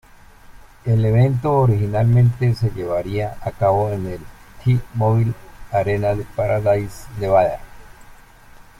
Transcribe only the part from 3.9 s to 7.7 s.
en el T-Mobile Arena en Paradise, Nevada.